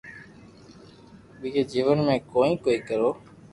ٻيجو 1.39 1.63
جيون 1.73 2.01
۾ 2.09 2.15
ڪوئي 2.33 2.51
ڪوئي 2.63 2.79
ڪرو 2.89 3.09